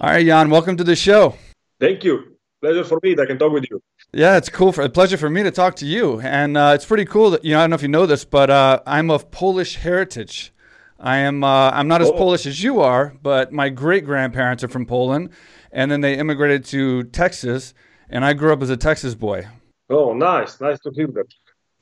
[0.00, 1.34] All right, Jan, welcome to the show.
[1.80, 2.36] Thank you.
[2.60, 3.82] Pleasure for me that I can talk with you.
[4.12, 4.70] Yeah, it's cool.
[4.70, 7.44] For a pleasure for me to talk to you, and uh, it's pretty cool that
[7.44, 7.58] you know.
[7.58, 10.52] I don't know if you know this, but uh, I'm of Polish heritage.
[11.00, 11.42] I am.
[11.42, 12.12] Uh, I'm not as oh.
[12.12, 15.30] Polish as you are, but my great grandparents are from Poland,
[15.72, 17.74] and then they immigrated to Texas,
[18.08, 19.48] and I grew up as a Texas boy.
[19.90, 21.26] Oh, nice, nice to hear that.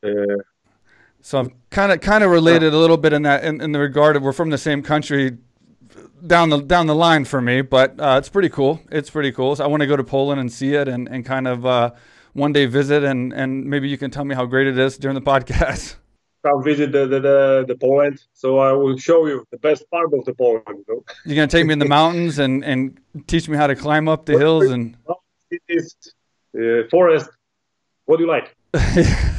[0.02, 0.42] Uh,
[1.20, 3.78] so I'm kind of kind of related a little bit in that in, in the
[3.78, 5.36] regard of we're from the same country
[6.26, 8.80] down the down the line for me, but uh, it's pretty cool.
[8.90, 9.56] It's pretty cool.
[9.56, 11.90] So I want to go to Poland and see it and, and kind of uh,
[12.32, 15.14] one day visit and, and maybe you can tell me how great it is during
[15.14, 15.96] the podcast.
[16.44, 20.14] I'll visit the, the, the, the Poland, so I will show you the best part
[20.14, 20.84] of the Poland.
[20.86, 21.04] You?
[21.24, 24.26] You're gonna take me in the mountains and, and teach me how to climb up
[24.26, 24.96] the hills and.
[25.50, 25.94] It is
[26.56, 27.30] uh, forest.
[28.04, 28.54] What do you like?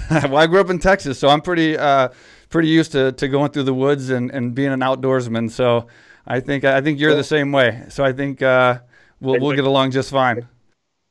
[0.09, 2.09] well, I grew up in Texas, so I'm pretty uh,
[2.49, 5.51] pretty used to, to going through the woods and, and being an outdoorsman.
[5.51, 5.87] So
[6.27, 7.85] I think I think you're the same way.
[7.89, 8.79] So I think uh,
[9.19, 10.47] we'll we'll get along just fine.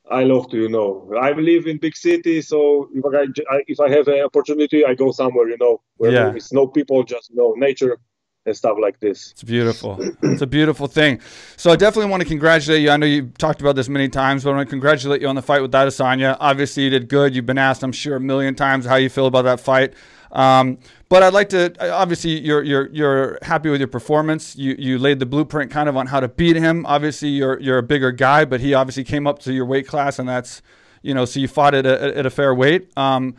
[0.09, 1.13] I love to, you know.
[1.21, 5.11] I live in big city, so if I if I have an opportunity, I go
[5.11, 6.33] somewhere, you know, where yeah.
[6.35, 7.99] it's no people, just you know nature
[8.45, 9.33] and stuff like this.
[9.33, 9.99] It's beautiful.
[10.23, 11.21] it's a beautiful thing.
[11.57, 12.91] So I definitely want to congratulate you.
[12.91, 15.35] I know you've talked about this many times, but I want to congratulate you on
[15.35, 16.37] the fight with Adesanya.
[16.39, 17.35] Obviously, you did good.
[17.35, 19.95] You've been asked, I'm sure, a million times how you feel about that fight.
[20.37, 24.55] Um, but I'd like to obviously you're you're you're happy with your performance.
[24.55, 26.85] You you laid the blueprint kind of on how to beat him.
[26.85, 30.19] Obviously you're you're a bigger guy, but he obviously came up to your weight class,
[30.19, 30.61] and that's
[31.03, 32.97] you know so you fought at a, at a fair weight.
[32.99, 33.35] Um,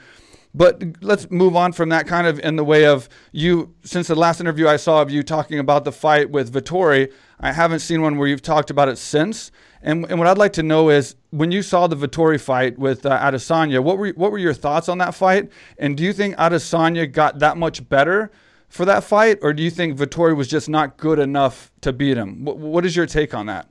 [0.56, 3.76] but let's move on from that kind of in the way of you.
[3.84, 7.52] Since the last interview I saw of you talking about the fight with Vettori, I
[7.52, 9.52] haven't seen one where you've talked about it since.
[9.82, 13.06] And, and what I'd like to know is when you saw the Vettori fight with
[13.06, 15.50] uh, Adesanya, what were what were your thoughts on that fight?
[15.78, 18.32] And do you think Adesanya got that much better
[18.70, 22.18] for that fight, or do you think Vettori was just not good enough to beat
[22.18, 22.44] him?
[22.44, 23.68] what, what is your take on that?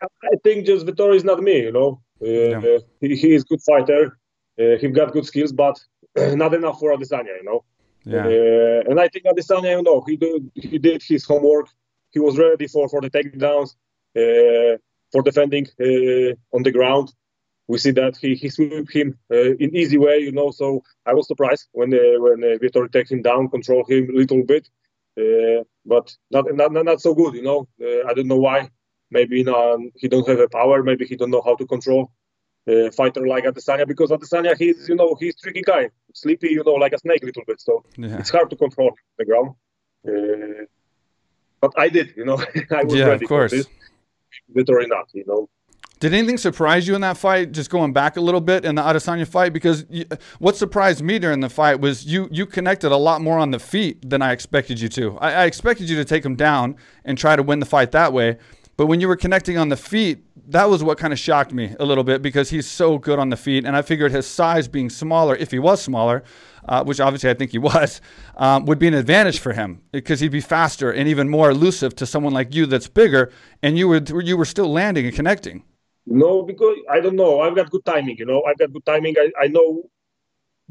[0.00, 1.62] I think just Vettori is not me.
[1.62, 2.78] You know, uh, yeah.
[3.00, 4.18] he, he is good fighter.
[4.58, 5.78] Uh, he got good skills, but
[6.16, 7.36] not enough for Adesanya.
[7.38, 7.64] You know.
[8.04, 8.24] Yeah.
[8.24, 11.68] Uh, and I think Adesanya, you know, he did he did his homework.
[12.10, 13.74] He was ready for for the takedowns.
[14.16, 14.78] Uh,
[15.12, 17.12] for defending uh, on the ground.
[17.68, 20.50] We see that he, he swept him uh, in easy way, you know.
[20.52, 24.18] So I was surprised when uh, when uh, Vitor take him down, control him a
[24.18, 24.68] little bit,
[25.84, 27.66] but not, not not so good, you know.
[28.08, 28.70] I don't know why.
[29.10, 30.82] Maybe you know, he don't have a power.
[30.82, 32.12] Maybe he don't know how to control
[32.68, 36.74] uh, fighter like Adesanya because Adesanya he's you know he's tricky guy, sleepy you know
[36.74, 37.60] like a snake a little bit.
[37.60, 38.18] So yeah.
[38.18, 39.54] it's hard to control the ground.
[40.06, 40.64] Uh,
[41.60, 42.38] but I did, you know,
[42.70, 43.50] I was yeah, ready of course.
[43.50, 43.68] for this
[44.54, 45.48] or not, you know.
[45.98, 47.52] Did anything surprise you in that fight?
[47.52, 50.04] Just going back a little bit in the Adesanya fight, because you,
[50.38, 53.58] what surprised me during the fight was you you connected a lot more on the
[53.58, 55.16] feet than I expected you to.
[55.18, 58.12] I, I expected you to take him down and try to win the fight that
[58.12, 58.36] way,
[58.76, 61.74] but when you were connecting on the feet, that was what kind of shocked me
[61.80, 64.68] a little bit because he's so good on the feet, and I figured his size
[64.68, 66.22] being smaller, if he was smaller,
[66.68, 68.00] uh, which obviously I think he was,
[68.36, 71.96] um, would be an advantage for him because he'd be faster and even more elusive
[71.96, 73.32] to someone like you that's bigger,
[73.62, 75.64] and you were you were still landing and connecting.
[76.06, 77.40] No, because I don't know.
[77.40, 78.16] I've got good timing.
[78.18, 79.16] You know, I've got good timing.
[79.18, 79.90] I, I know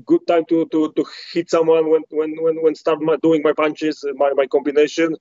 [0.05, 3.53] good time to, to, to hit someone when when when, when start my, doing my
[3.53, 5.15] punches, my, my combination.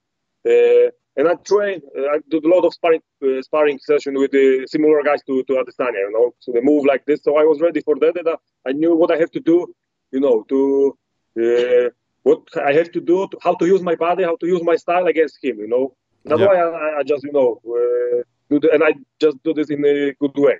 [0.46, 1.80] Uh, and I train.
[1.96, 5.42] Uh, I do a lot of sparring uh, sparring session with the similar guys to
[5.44, 6.00] to Adesanya.
[6.06, 7.22] You know, so they move like this.
[7.22, 8.16] So I was ready for that.
[8.16, 8.28] And
[8.66, 9.74] I knew what I have to do
[10.14, 10.96] you know, to
[11.44, 11.90] uh,
[12.22, 14.76] what I have to do, to, how to use my body, how to use my
[14.76, 15.58] style against him.
[15.58, 16.46] You know, that's yeah.
[16.46, 19.84] why I, I, just you know uh, do the, and I just do this in
[19.84, 20.56] a good way,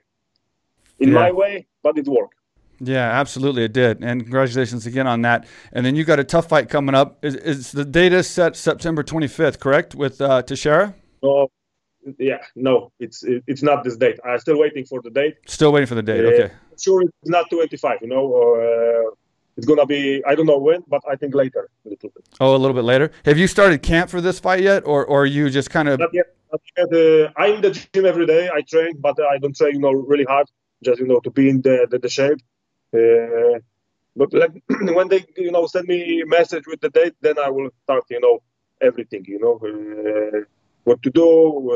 [0.98, 1.14] in yeah.
[1.22, 2.40] my way, but it worked.
[2.80, 4.02] Yeah, absolutely, it did.
[4.02, 5.46] And congratulations again on that.
[5.72, 7.24] And then you got a tough fight coming up.
[7.24, 10.94] Is, is the data set September 25th, correct, with uh, Teixeira?
[11.22, 11.48] Oh,
[12.18, 14.18] yeah, no, it's it's not this date.
[14.24, 15.36] I'm still waiting for the date.
[15.46, 16.24] Still waiting for the date.
[16.24, 16.54] Uh, okay.
[16.78, 17.98] Sure, it's not 25.
[18.02, 19.14] You know, uh,
[19.56, 22.28] it's gonna be I don't know when, but I think later a little bit.
[22.40, 23.10] Oh, a little bit later.
[23.24, 26.00] Have you started camp for this fight yet, or or are you just kind of?
[26.00, 26.26] Not yet.
[26.52, 26.92] Not yet.
[26.92, 28.50] Uh, I'm in the gym every day.
[28.52, 30.46] I train, but I don't train, you know, really hard.
[30.84, 32.38] Just you know to be in the the, the shape.
[32.94, 33.58] Uh,
[34.16, 34.52] but like,
[34.96, 38.04] when they you know send me a message with the date, then I will start
[38.10, 38.42] you know
[38.80, 39.24] everything.
[39.26, 40.40] You know uh,
[40.84, 41.28] what to do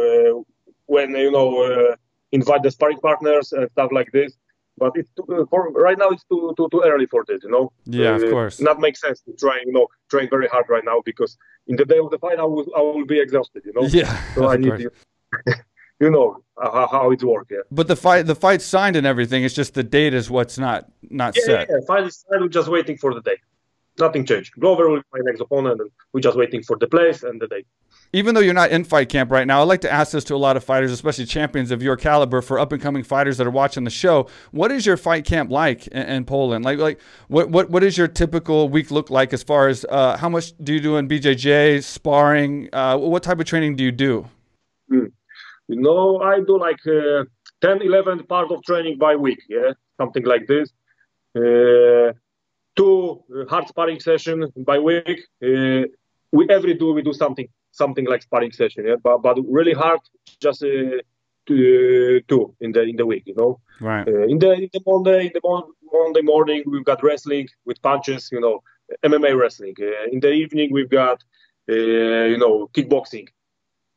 [0.03, 0.43] uh,
[0.87, 1.97] when you know uh,
[2.33, 4.33] invite the sparring partners and stuff like this.
[4.79, 7.51] But it's too, uh, for right now it's too, too too early for this you
[7.51, 7.73] know.
[7.85, 8.61] Yeah of course.
[8.61, 11.37] not make sense to try you know train very hard right now because
[11.67, 13.87] in the day of the fight i will i will be exhausted you know.
[14.01, 14.91] Yeah so i need to,
[16.01, 19.45] you know how, how it works yeah but the fight the fight's signed and everything
[19.45, 21.87] it's just the date is what's not not yeah, set yeah, yeah.
[21.87, 23.39] fight is signed we're just waiting for the date
[23.99, 24.55] nothing changed.
[24.59, 27.47] Glover will be my next opponent, and we're just waiting for the place and the
[27.47, 27.67] date.
[28.13, 30.35] Even though you're not in fight camp right now, I like to ask this to
[30.35, 33.47] a lot of fighters, especially champions of your caliber, for up and coming fighters that
[33.47, 34.29] are watching the show.
[34.51, 36.65] What is your fight camp like in, in Poland?
[36.65, 40.17] Like, like what what what does your typical week look like as far as uh,
[40.17, 42.69] how much do you do in BJJ sparring?
[42.73, 44.27] Uh, what type of training do you do?
[44.91, 45.13] Mm.
[45.69, 47.25] You know, I do like uh,
[47.61, 49.41] 10, 11 part of training by week.
[49.49, 50.71] Yeah, something like this.
[51.37, 52.13] Uh,
[52.75, 55.21] two hard sparring session by week.
[55.43, 55.85] Uh,
[56.33, 58.97] we every do we do something something like sparring session, yeah.
[59.03, 60.01] But but really hard,
[60.41, 61.01] just uh,
[61.47, 63.61] two, two in the in the week, you know.
[63.81, 64.07] Right.
[64.09, 67.81] Uh, in the in the Monday in the mon- Monday morning we've got wrestling with
[67.83, 68.63] punches, you know,
[69.05, 69.75] MMA wrestling.
[69.81, 71.23] Uh, in the evening we've got
[71.69, 73.29] uh, you know kickboxing.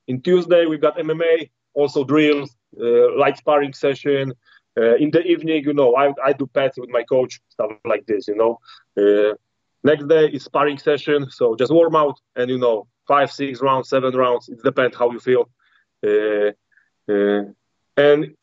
[0.07, 4.33] In Tuesday we've got MMA, also drills, uh, light sparring session.
[4.77, 8.05] Uh, in the evening, you know, I, I do pads with my coach, stuff like
[8.05, 8.59] this, you know.
[8.97, 9.35] Uh,
[9.83, 13.89] next day is sparring session, so just warm out and you know five, six rounds,
[13.89, 14.47] seven rounds.
[14.47, 15.49] It depends how you feel.
[16.05, 16.51] Uh,
[17.11, 17.43] uh,
[17.97, 18.35] and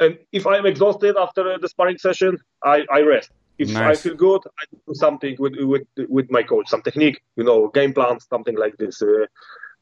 [0.00, 3.30] and if I'm exhausted after the sparring session, I, I rest.
[3.58, 3.98] If nice.
[3.98, 7.68] I feel good, I do something with with with my coach, some technique, you know,
[7.68, 9.02] game plan, something like this.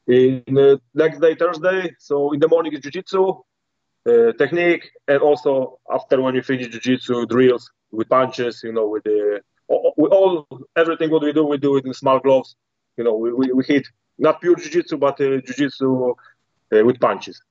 [0.08, 3.28] Uh, in uh, next day, Thursday, so in the morning is jiu-jitsu,
[4.08, 9.04] uh, technique, and also after when you finish jiu-jitsu drills with punches, you know, with
[9.04, 10.46] the with all
[10.76, 12.56] everything what we do, we do it in small gloves.
[12.96, 13.86] You know, we, we, we hit
[14.18, 16.14] not pure jiu-jitsu, but uh, jiu-jitsu
[16.72, 17.42] uh, with punches.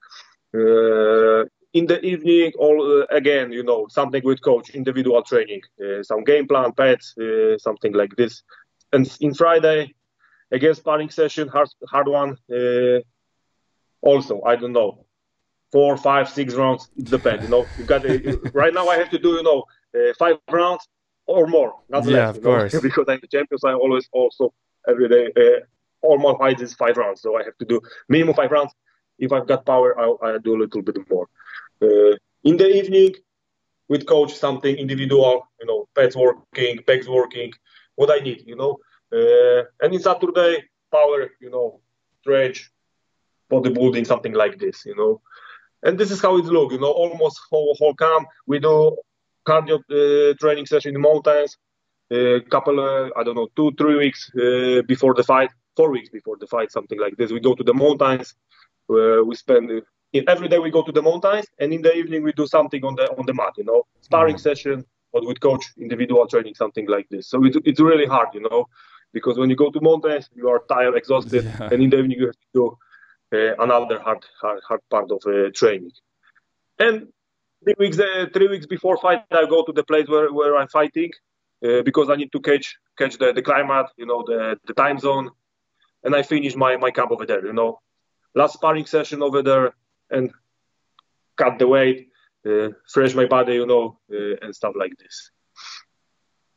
[0.56, 5.62] Uh, in the evening, all again, you know, something with coach, individual training,
[6.02, 7.14] some game plan, pads,
[7.60, 8.42] something like this.
[8.94, 9.94] And in Friday,
[10.52, 12.38] again, sparring session, hard, hard one.
[14.02, 15.06] also, I don't know,
[15.72, 16.90] four, five, six rounds.
[16.98, 17.44] It depends.
[17.44, 18.04] You know, you got
[18.54, 18.88] right now.
[18.88, 19.66] I have to do you know
[19.96, 20.88] uh, five rounds
[21.26, 22.38] or more, not yeah, less.
[22.38, 22.74] of course.
[22.74, 22.82] Know?
[22.88, 23.58] because I'm the champion.
[23.60, 24.54] So I always also
[24.88, 25.60] every day uh,
[26.02, 28.74] all my fights is five rounds, so I have to do minimum five rounds.
[29.20, 31.28] If I've got power, I'll, I'll do a little bit more.
[31.82, 33.16] Uh, in the evening,
[33.90, 37.52] with coach, something individual, you know, pets working, pegs working,
[37.96, 38.78] what I need, you know.
[39.12, 41.80] Uh, and in Saturday, power, you know,
[42.22, 42.72] stretch,
[43.52, 45.22] bodybuilding, something like this, you know.
[45.84, 48.28] And this is how it looks, you know, almost whole, whole camp.
[48.46, 48.98] We do
[49.48, 51.58] cardio uh, training session in the mountains,
[52.12, 55.92] a uh, couple, uh, I don't know, two, three weeks uh, before the fight four
[55.92, 57.32] weeks before the fight, something like this.
[57.32, 58.34] We go to the mountains.
[58.90, 59.84] We spend
[60.14, 62.84] in, every day we go to the mountains, and in the evening we do something
[62.84, 63.54] on the on the mat.
[63.58, 64.50] You know, sparring mm-hmm.
[64.50, 67.30] session, but with coach, individual training, something like this.
[67.30, 68.68] So it's it's really hard, you know,
[69.14, 71.70] because when you go to mountains, you are tired, exhausted, yeah.
[71.72, 72.78] and in the evening you have to do
[73.34, 75.92] uh, another hard, hard hard part of uh, training.
[76.80, 77.08] And
[77.64, 80.68] three weeks uh, three weeks before fight, I go to the place where, where I'm
[80.68, 81.12] fighting.
[81.66, 85.00] Uh, because I need to catch catch the, the climate, you know, the, the time
[85.00, 85.32] zone,
[86.04, 87.80] and I finish my, my camp over there, you know.
[88.36, 89.74] Last sparring session over there
[90.12, 90.32] and
[91.36, 92.10] cut the weight,
[92.48, 95.32] uh, fresh my body, you know, uh, and stuff like this.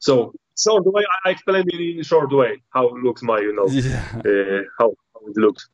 [0.00, 3.66] So short way, I explained in a short way how it looks my, you know,
[3.68, 4.04] yeah.
[4.16, 5.68] uh, how, how it looks.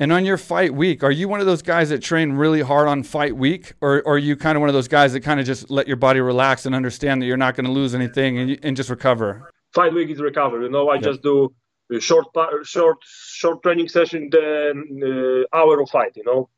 [0.00, 2.88] And on your fight week, are you one of those guys that train really hard
[2.88, 5.38] on fight week, or, or are you kind of one of those guys that kind
[5.38, 8.38] of just let your body relax and understand that you're not going to lose anything
[8.38, 9.52] and, and just recover?
[9.72, 10.62] Fight week is recover.
[10.62, 11.54] You know, I just do
[11.92, 12.26] a short
[12.62, 16.48] short short training session then uh, hour of fight you know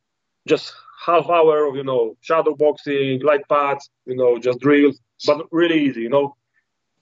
[0.46, 0.72] just
[1.04, 5.82] half hour of you know shadow boxing light pads you know just drills but really
[5.82, 6.36] easy you know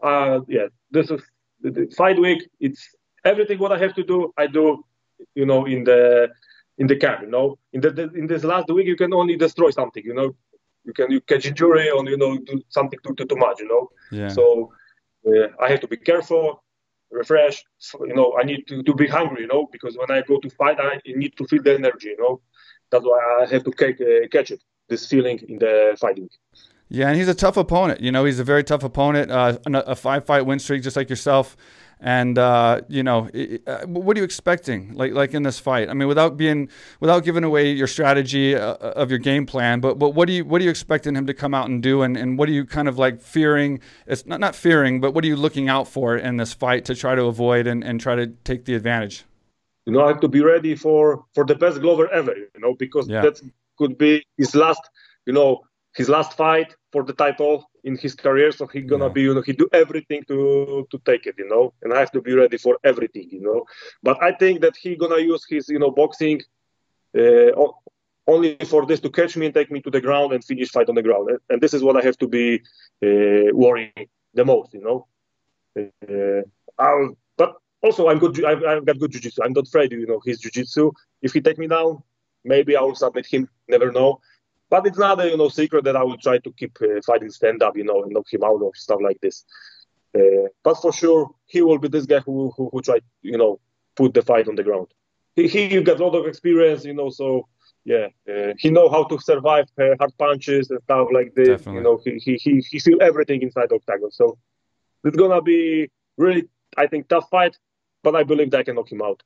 [0.04, 1.22] uh yeah this is
[1.62, 2.82] the fight week it's
[3.24, 4.64] everything what i have to do i do
[5.34, 6.28] you know in the
[6.78, 9.36] in the camp you know in the, the in this last week you can only
[9.36, 10.28] destroy something you know
[10.84, 13.68] you can you catch injury or you know do something too too, too much you
[13.68, 14.28] know yeah.
[14.28, 14.70] so
[15.28, 16.64] uh, i have to be careful
[17.14, 17.64] refresh.
[17.78, 20.38] So, you know, I need to, to be hungry, you know, because when I go
[20.40, 22.40] to fight, I need to feel the energy, you know.
[22.90, 26.28] That's why I have to catch, uh, catch it, this feeling in the fighting.
[26.94, 28.00] Yeah, and he's a tough opponent.
[28.00, 29.32] You know, he's a very tough opponent.
[29.32, 31.56] Uh, a five fight win streak, just like yourself.
[31.98, 33.28] And uh, you know,
[33.66, 34.94] uh, what are you expecting?
[34.94, 35.88] Like like in this fight?
[35.88, 36.68] I mean, without being
[37.00, 40.34] without giving away your strategy uh, uh, of your game plan, but but what do
[40.34, 42.02] you what are you expecting him to come out and do?
[42.02, 43.80] And, and what are you kind of like fearing?
[44.06, 46.94] It's not not fearing, but what are you looking out for in this fight to
[46.94, 49.24] try to avoid and, and try to take the advantage?
[49.86, 52.36] You know, I have to be ready for for the best Glover ever.
[52.36, 53.22] You know, because yeah.
[53.22, 53.40] that
[53.78, 54.82] could be his last.
[55.26, 55.62] You know,
[55.94, 59.12] his last fight for the title in his career, so he's gonna yeah.
[59.12, 62.12] be, you know, he do everything to to take it, you know, and I have
[62.12, 63.64] to be ready for everything, you know.
[64.02, 66.40] But I think that he gonna use his, you know, boxing
[67.16, 67.50] uh,
[68.26, 70.88] only for this to catch me and take me to the ground and finish fight
[70.88, 72.46] on the ground, and this is what I have to be
[73.06, 75.06] uh, worrying the most, you know.
[75.76, 76.42] Uh,
[76.78, 78.44] I'll, but also I'm good.
[78.44, 79.42] I've, I've got good jiu-jitsu.
[79.42, 80.90] I'm not afraid, you know, his jiu-jitsu.
[81.22, 82.02] If he take me down,
[82.44, 83.48] maybe I will submit him.
[83.68, 84.20] Never know.
[84.70, 87.30] But it's not a you know secret that I will try to keep uh, fighting
[87.30, 89.44] stand up, you know, and knock him out or stuff like this.
[90.16, 93.60] Uh, but for sure, he will be this guy who who, who try you know
[93.96, 94.88] put the fight on the ground.
[95.36, 97.48] He he got a lot of experience, you know, so
[97.84, 101.48] yeah, uh, he know how to survive uh, hard punches and stuff like this.
[101.48, 101.74] Definitely.
[101.74, 104.10] You know, he he he he feel everything inside octagon.
[104.10, 104.38] So
[105.04, 106.44] it's gonna be really,
[106.76, 107.58] I think, tough fight.
[108.02, 109.22] But I believe that I can knock him out.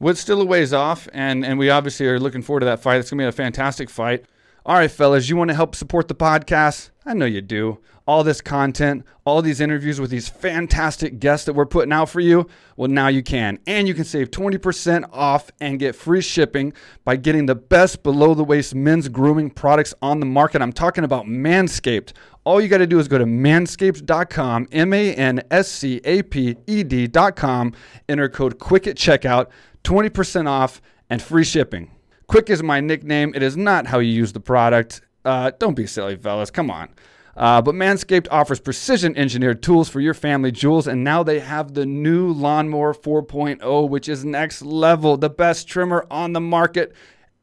[0.00, 2.80] Well, it's still a ways off, and and we obviously are looking forward to that
[2.80, 2.98] fight.
[2.98, 4.24] It's gonna be a fantastic fight.
[4.64, 6.90] All right, fellas, you want to help support the podcast?
[7.04, 7.78] I know you do.
[8.06, 12.20] All this content, all these interviews with these fantastic guests that we're putting out for
[12.20, 13.58] you, well, now you can.
[13.66, 18.34] And you can save 20% off and get free shipping by getting the best below
[18.34, 20.62] the waist men's grooming products on the market.
[20.62, 22.12] I'm talking about Manscaped.
[22.44, 26.22] All you got to do is go to manscaped.com, M A N S C A
[26.22, 27.72] P E D.com,
[28.08, 29.48] enter code QUICK at checkout,
[29.82, 31.90] 20% off and free shipping.
[32.32, 33.34] Quick is my nickname.
[33.34, 35.02] It is not how you use the product.
[35.22, 36.50] Uh, don't be silly, fellas.
[36.50, 36.88] Come on.
[37.36, 41.74] Uh, but Manscaped offers precision engineered tools for your family jewels, and now they have
[41.74, 46.94] the new Lawnmower 4.0, which is next level, the best trimmer on the market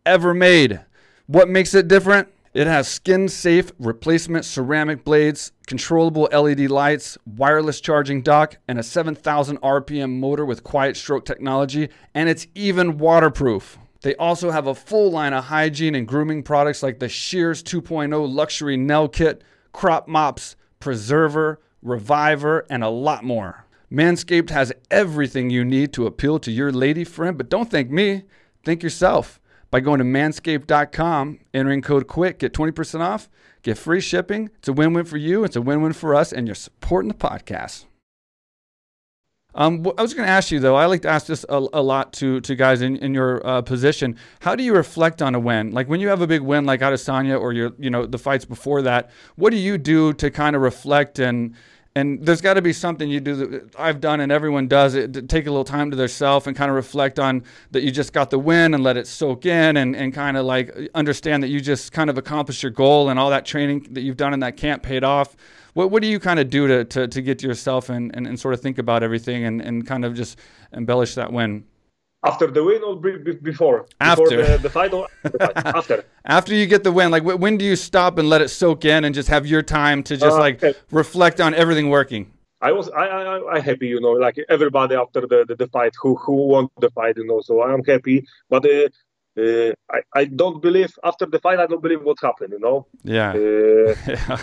[0.08, 0.80] ever made.
[1.28, 2.28] What makes it different?
[2.56, 8.84] It has skin safe replacement ceramic blades, controllable LED lights, wireless charging dock, and a
[8.84, 13.78] 7,000 RPM motor with quiet stroke technology, and it's even waterproof.
[14.02, 18.34] They also have a full line of hygiene and grooming products like the Shears 2.0
[18.34, 23.66] luxury nail kit, crop mops, preserver, reviver, and a lot more.
[23.92, 28.24] Manscaped has everything you need to appeal to your lady friend, but don't thank me,
[28.64, 29.40] think yourself.
[29.72, 33.30] By going to manscaped.com, entering code QUICK, get 20% off,
[33.62, 34.50] get free shipping.
[34.60, 37.10] It's a win win for you, it's a win win for us, and you're supporting
[37.10, 37.86] the podcast.
[39.56, 40.76] Um, I was going to ask you though.
[40.76, 43.62] I like to ask this a, a lot to to guys in, in your uh,
[43.62, 44.16] position.
[44.42, 45.72] How do you reflect on a win?
[45.72, 48.46] Like when you have a big win, like Adesanya, or your you know the fights
[48.46, 49.10] before that.
[49.36, 51.56] What do you do to kind of reflect and
[51.96, 55.28] and there's got to be something you do that I've done and everyone does it.
[55.28, 58.30] Take a little time to themselves and kind of reflect on that you just got
[58.30, 61.60] the win and let it soak in and, and kind of like understand that you
[61.60, 64.56] just kind of accomplished your goal and all that training that you've done in that
[64.56, 65.36] camp paid off.
[65.74, 68.28] What, what do you kind of do to, to, to get to yourself and, and,
[68.28, 70.40] and sort of think about everything and, and kind of just
[70.74, 71.66] embellish that win?
[72.24, 73.88] After the win or before?
[74.02, 75.08] After before the, the, fight or
[75.56, 76.04] after.
[76.26, 79.06] After you get the win, like when do you stop and let it soak in
[79.06, 80.78] and just have your time to just uh, like okay.
[80.92, 82.30] reflect on everything working?
[82.62, 85.94] I was I I I happy, you know, like everybody after the, the, the fight
[86.02, 87.40] who who won the fight, you know.
[87.40, 88.90] So I'm happy, but uh,
[89.40, 92.88] uh, I, I don't believe after the fight I don't believe what happened you know?
[93.04, 94.38] Yeah, uh, yeah.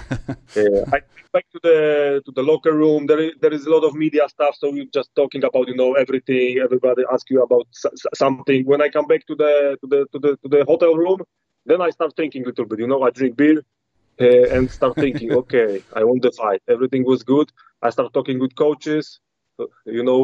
[0.62, 1.00] uh, I
[1.37, 1.79] back to the
[2.25, 3.07] to the locker room.
[3.11, 5.76] There is, there is a lot of media stuff so you're just talking about you
[5.81, 6.59] know everything.
[6.67, 7.67] Everybody ask you about
[8.23, 8.61] something.
[8.71, 11.21] When I come back to the to the to the to the hotel room
[11.71, 13.03] then I start thinking a little bit you know?
[13.03, 13.59] I drink beer
[14.21, 16.62] uh, and start thinking okay I won the fight.
[16.75, 17.49] Everything was good.
[17.87, 19.21] I start talking with coaches.
[19.97, 20.21] You know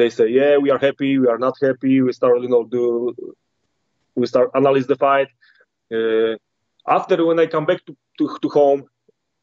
[0.00, 1.18] they say yeah we are happy.
[1.22, 1.94] We are not happy.
[2.06, 3.14] We start you know do
[4.18, 5.28] we start analyze the fight.
[5.92, 6.36] Uh,
[6.86, 8.84] after when I come back to, to, to, home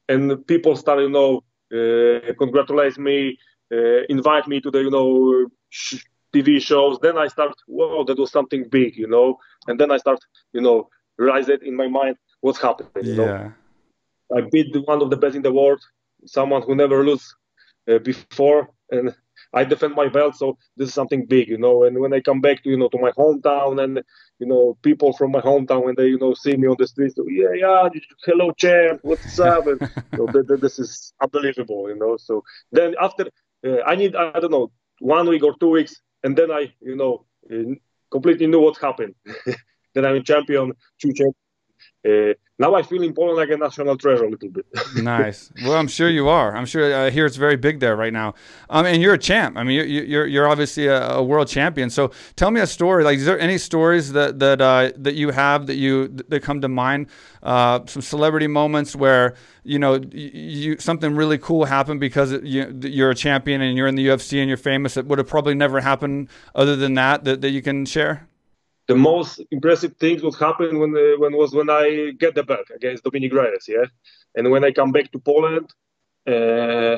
[0.09, 3.37] and people start, you know, uh, congratulate me,
[3.71, 6.03] uh, invite me to the, you know, sh-
[6.33, 9.97] TV shows, then I start, whoa, that was something big, you know, and then I
[9.97, 10.19] start,
[10.53, 12.89] you know, realize it in my mind what's happening.
[13.05, 13.25] You yeah.
[13.25, 13.53] know,
[14.37, 15.81] I beat one of the best in the world,
[16.25, 17.35] someone who never lose
[17.89, 19.15] uh, before, and
[19.55, 21.83] I defend my belt, so this is something big, you know.
[21.85, 24.03] And when I come back to you know to my hometown, and
[24.39, 27.15] you know people from my hometown when they you know see me on the streets,
[27.15, 27.87] so, yeah, yeah,
[28.25, 29.67] hello champ, what's up?
[29.67, 29.79] And
[30.11, 32.17] you know, th- th- this is unbelievable, you know.
[32.17, 33.27] So then after
[33.65, 36.95] uh, I need I don't know one week or two weeks, and then I you
[36.95, 37.75] know uh,
[38.11, 39.15] completely knew what happened.
[39.93, 41.44] then I'm a champion, two champions.
[42.05, 44.65] Uh, now I feel in Poland like a national treasure a little bit.
[44.95, 45.51] nice.
[45.63, 46.55] Well, I'm sure you are.
[46.55, 48.35] I'm sure uh, here it's very big there right now.
[48.69, 49.57] Um, and you're a champ.
[49.57, 51.89] I mean, you're you're, you're obviously a, a, world champion.
[51.89, 53.03] So tell me a story.
[53.03, 56.61] Like, is there any stories that that uh, that you have that you that come
[56.61, 57.07] to mind?
[57.43, 63.11] Uh, some celebrity moments where you know you something really cool happened because you, you're
[63.11, 64.93] a champion and you're in the UFC and you're famous.
[64.93, 67.25] That would have probably never happened other than that.
[67.25, 68.27] That, that you can share
[68.87, 72.67] the most impressive things would happen when uh, when was when I get the belt
[72.75, 73.85] against Dominick Reyes, yeah,
[74.35, 75.69] and when I come back to Poland.
[76.27, 76.97] Uh,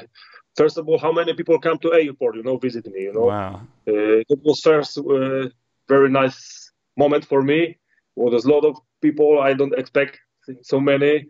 [0.55, 3.27] first of all, how many people come to airport, you know, visit me, you know.
[3.27, 3.61] Wow.
[3.87, 5.47] Uh, it was first uh,
[5.87, 7.77] very nice moment for me.
[8.15, 9.39] Well, there's a lot of people.
[9.39, 10.19] I don't expect
[10.63, 11.27] so many.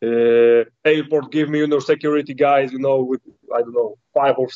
[0.00, 3.20] Uh, airport give me, you know, security guys, you know, with
[3.54, 4.48] I don't know five or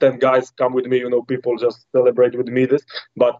[0.00, 0.98] ten guys come with me.
[0.98, 2.84] You know, people just celebrate with me this.
[3.16, 3.34] But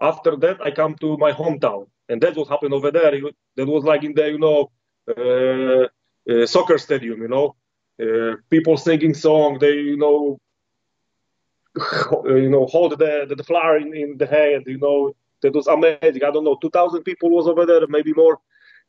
[0.00, 3.12] after that, I come to my hometown, and that's what happened over there.
[3.56, 4.70] That was like in the you know
[5.08, 7.20] uh, uh, soccer stadium.
[7.22, 7.56] You know,
[8.02, 9.58] uh, people singing song.
[9.58, 10.38] They you know
[12.24, 14.64] you know hold the the, the flower in, in the hand.
[14.66, 16.24] You know, that was amazing.
[16.24, 18.38] I don't know, two thousand people was over there, maybe more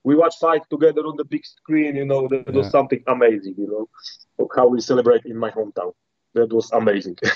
[0.03, 1.96] we watch fight together on the big screen.
[1.96, 2.58] You know, that yeah.
[2.58, 3.56] was something amazing.
[3.58, 3.68] You
[4.38, 5.94] know, how we celebrate in my hometown.
[6.34, 7.18] That was amazing.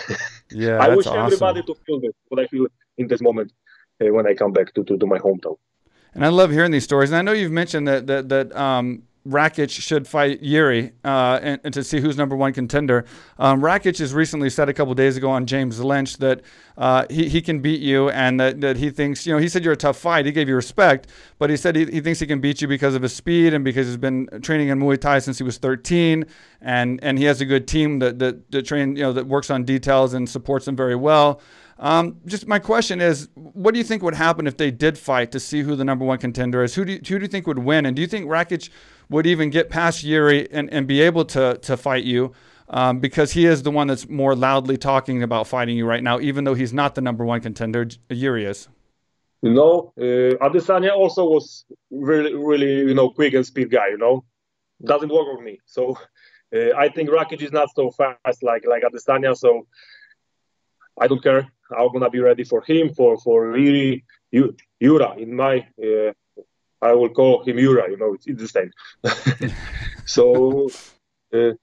[0.51, 1.25] Yeah, I wish awesome.
[1.25, 2.13] everybody to feel this.
[2.27, 2.67] What I feel
[2.99, 3.51] in this moment
[3.99, 5.57] when I come back to, to, to my hometown.
[6.13, 7.11] And I love hearing these stories.
[7.11, 11.59] And I know you've mentioned that that that um, Rakic should fight Yuri uh, and,
[11.63, 13.05] and, to see who's number one contender.
[13.39, 16.41] Um, Rakic has recently said a couple days ago on James Lynch that
[16.77, 19.63] uh, he, he can beat you and that, that he thinks, you know, he said
[19.63, 20.27] you're a tough fight.
[20.27, 21.07] He gave you respect,
[21.39, 23.65] but he said he, he thinks he can beat you because of his speed and
[23.65, 26.25] because he's been training in Muay Thai since he was 13
[26.61, 29.49] and, and he has a good team that, that, that train, you know, that works
[29.49, 31.41] on details and supports him very well.
[31.77, 35.31] Um, just my question is, what do you think would happen if they did fight
[35.33, 36.75] to see who the number one contender is?
[36.75, 37.85] Who do you, who do you think would win?
[37.85, 38.69] And do you think Rakic
[39.09, 42.33] would even get past Yuri and, and be able to to fight you?
[42.69, 46.19] Um, because he is the one that's more loudly talking about fighting you right now,
[46.19, 47.87] even though he's not the number one contender.
[48.09, 48.67] Yuri is.
[49.43, 53.89] You know, uh, Adesanya also was really, really, you know, quick and speed guy.
[53.89, 54.23] You know,
[54.83, 55.59] doesn't work with me.
[55.65, 55.97] So
[56.55, 59.37] uh, I think Rakic is not so fast like like Adesanya.
[59.37, 59.67] So
[60.99, 61.51] I don't care.
[61.71, 64.05] I'm gonna be ready for him for for really
[64.79, 65.67] Yura in my.
[65.81, 66.13] Uh,
[66.81, 67.89] I will call him Yura.
[67.89, 69.51] You know, it's, it's the same.
[70.05, 70.69] so,
[71.33, 71.53] uh,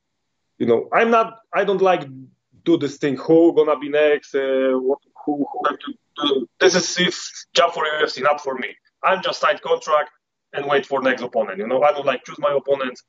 [0.59, 1.39] you know, I'm not.
[1.53, 2.05] I don't like
[2.65, 3.17] do this thing.
[3.17, 4.35] Who gonna be next?
[4.35, 6.49] Uh, what, who, who have to do?
[6.61, 8.69] This is if job for UFC, not for me.
[9.03, 10.11] I'm just sign contract
[10.53, 11.59] and wait for next opponent.
[11.59, 13.03] You know, I don't like choose my opponents.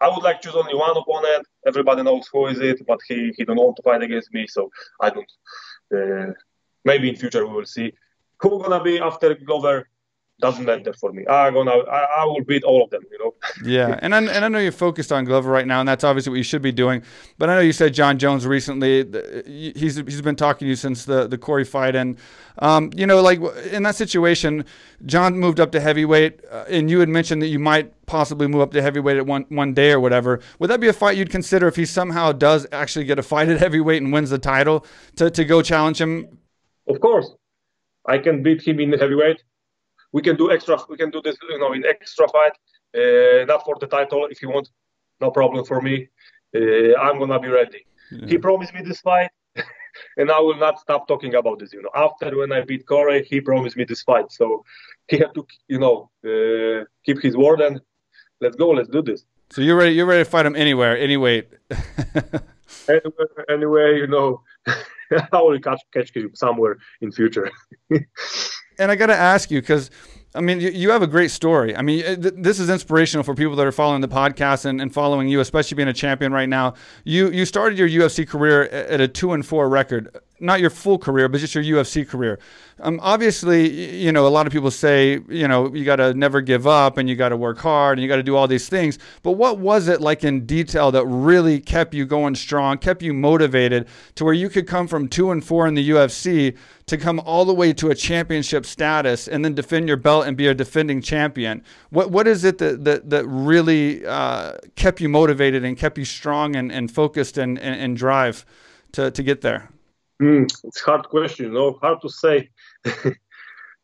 [0.00, 1.46] I would like choose only one opponent.
[1.66, 4.70] Everybody knows who is it, but he he don't want to fight against me, so
[5.00, 5.30] I don't.
[5.94, 6.32] Uh,
[6.84, 7.92] maybe in future we will see
[8.38, 9.88] who gonna be after Glover.
[10.40, 11.26] Doesn't matter for me.
[11.26, 13.02] I gonna I, I will beat all of them.
[13.10, 13.34] You know.
[13.64, 16.30] yeah, and I, and I know you're focused on Glover right now, and that's obviously
[16.30, 17.02] what you should be doing.
[17.38, 19.04] But I know you said Jon Jones recently.
[19.46, 22.18] He's he's been talking to you since the the Corey fight, and
[22.58, 24.64] um, you know, like in that situation,
[25.06, 28.60] John moved up to heavyweight, uh, and you had mentioned that you might possibly move
[28.60, 30.40] up to heavyweight at one one day or whatever.
[30.58, 33.48] Would that be a fight you'd consider if he somehow does actually get a fight
[33.48, 34.84] at heavyweight and wins the title
[35.16, 36.38] to to go challenge him
[36.90, 37.30] of course,
[38.06, 39.42] I can beat him in the heavyweight.
[40.12, 40.78] We can do extra.
[40.88, 42.52] We can do this, you know, in extra fight.
[42.94, 44.68] Uh, not for the title, if you want.
[45.20, 46.08] No problem for me.
[46.54, 47.86] Uh, I'm gonna be ready.
[48.10, 48.26] Yeah.
[48.26, 49.30] He promised me this fight,
[50.16, 51.72] and I will not stop talking about this.
[51.72, 54.64] You know, after when I beat Corey, he promised me this fight, so
[55.06, 57.80] he had to, you know, uh, keep his word and
[58.40, 58.70] let's go.
[58.70, 59.24] Let's do this.
[59.50, 59.94] So you're ready.
[59.94, 61.48] You're ready to fight him anywhere, any weight.
[62.88, 64.42] anywhere, anywhere, you know.
[65.32, 67.50] I will catch catch you somewhere in future.
[68.80, 69.90] And I got to ask you because.
[70.32, 71.74] I mean, you, have a great story.
[71.74, 74.94] I mean, th- this is inspirational for people that are following the podcast and, and
[74.94, 76.74] following you, especially being a champion right now.
[77.02, 80.98] You you started your UFC career at a two and four record not your full
[80.98, 82.38] career, but just your UFC career.
[82.80, 86.40] Um, obviously, you know, a lot of people say, you know, you got to never
[86.40, 88.68] give up and you got to work hard and you got to do all these
[88.68, 88.98] things.
[89.22, 93.12] But what was it like in detail that really kept you going strong, kept you
[93.12, 96.56] motivated to where you could come from two and four in the UFC
[96.90, 100.36] to come all the way to a championship status and then defend your belt and
[100.36, 101.64] be a defending champion?
[101.90, 106.04] What what is it that that, that really uh, kept you motivated and kept you
[106.04, 108.44] strong and, and focused and, and, and drive
[108.92, 109.70] to, to get there?
[110.20, 112.50] Mm, it's hard question, you know, hard to say.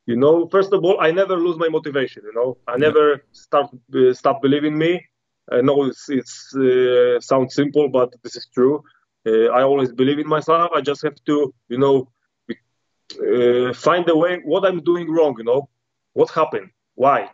[0.06, 2.22] you know, first of all, I never lose my motivation.
[2.24, 5.06] You know, I never start uh, stop believing me.
[5.50, 8.82] I know it's it's uh, sounds simple, but this is true.
[9.26, 10.70] Uh, I always believe in myself.
[10.74, 12.08] I just have to, you know,
[13.18, 14.40] uh, find a way.
[14.44, 15.68] What I'm doing wrong, you know,
[16.12, 17.31] what happened, why,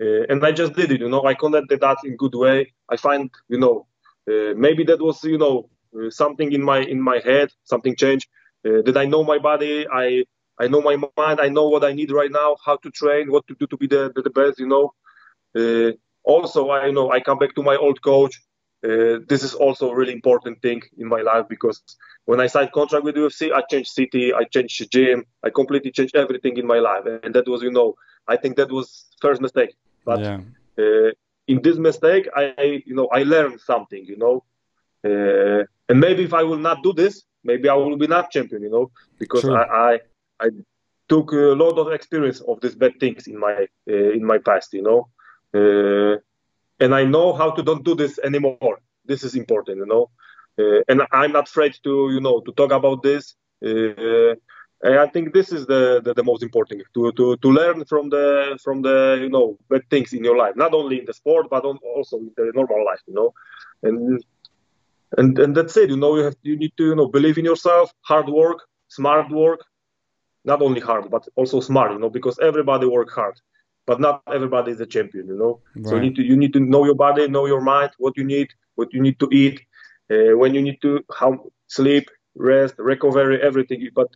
[0.00, 1.00] uh, and I just did it.
[1.00, 2.72] You know, I connected that in good way.
[2.88, 3.86] I find, you know,
[4.30, 8.28] uh, maybe that was, you know, uh, something in my in my head, something changed.
[8.66, 9.86] Uh, did I know my body?
[9.92, 10.24] I
[10.58, 11.40] I know my mind.
[11.40, 13.86] I know what I need right now, how to train, what to do to be
[13.86, 14.58] the the, best.
[14.58, 14.94] You know.
[15.56, 15.92] Uh,
[16.24, 18.42] also, I know I come back to my old coach.
[18.86, 21.82] Uh, this is also a really important thing in my life because
[22.26, 26.14] when I signed contract with UFC, I changed city, I changed gym, I completely changed
[26.14, 27.96] everything in my life, and that was, you know,
[28.28, 29.74] I think that was first mistake.
[30.04, 30.40] But yeah.
[30.78, 31.10] uh,
[31.48, 34.44] in this mistake, I, you know, I learned something, you know,
[35.04, 38.62] uh, and maybe if I will not do this, maybe I will be not champion,
[38.62, 40.00] you know, because I, I,
[40.40, 40.48] I
[41.08, 44.72] took a lot of experience of these bad things in my uh, in my past,
[44.72, 45.08] you know,
[45.54, 46.18] uh,
[46.80, 48.78] and I know how to don't do this anymore.
[49.04, 50.10] This is important, you know.
[50.58, 53.34] uh, and I'm not afraid to you know to talk about this.
[53.64, 54.34] Uh,
[54.82, 58.10] and I think this is the, the, the, most important to, to, to learn from
[58.10, 61.46] the from the you know bad things in your life, not only in the sport
[61.50, 63.32] but also in the normal life, you know,
[63.82, 64.22] and
[65.16, 65.90] and and that's it.
[65.90, 68.58] You know, you have you need to you know believe in yourself, hard work,
[68.88, 69.60] smart work,
[70.44, 73.40] not only hard but also smart, you know, because everybody work hard,
[73.86, 75.60] but not everybody is a champion, you know.
[75.74, 75.86] Right.
[75.86, 78.24] So you need to you need to know your body, know your mind, what you
[78.24, 79.60] need, what you need to eat,
[80.10, 83.88] uh, when you need to how sleep, rest, recovery, everything.
[83.94, 84.08] But